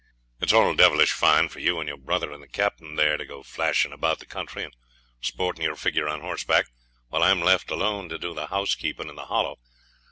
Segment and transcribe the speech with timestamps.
[0.39, 3.43] 'It's all devilish fine for you and your brother and the Captain there to go
[3.43, 4.73] flashin' about the country and
[5.21, 6.65] sporting your figure on horseback,
[7.09, 9.59] while I'm left alone to do the housekeepin' in the Hollow.